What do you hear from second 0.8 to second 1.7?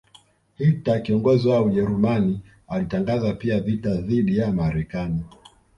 kiongozi wa